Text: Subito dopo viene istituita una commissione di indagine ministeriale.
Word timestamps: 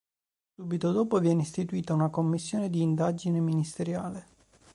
Subito 0.55 0.91
dopo 0.91 1.19
viene 1.19 1.43
istituita 1.43 1.93
una 1.93 2.09
commissione 2.09 2.71
di 2.71 2.81
indagine 2.81 3.39
ministeriale. 3.39 4.25